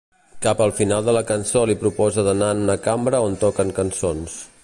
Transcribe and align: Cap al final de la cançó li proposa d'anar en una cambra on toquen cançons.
Cap 0.43 0.61
al 0.63 0.71
final 0.79 1.03
de 1.09 1.13
la 1.17 1.21
cançó 1.31 1.61
li 1.71 1.75
proposa 1.83 2.25
d'anar 2.29 2.49
en 2.55 2.63
una 2.69 2.79
cambra 2.89 3.23
on 3.29 3.39
toquen 3.47 3.77
cançons. 3.81 4.43